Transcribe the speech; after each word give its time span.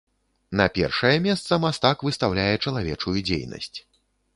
На 0.61 0.65
першае 0.77 1.11
месца 1.27 1.61
мастак 1.67 1.97
выстаўляе 2.11 2.51
чалавечую 2.65 3.17
дзейнасць. 3.27 3.77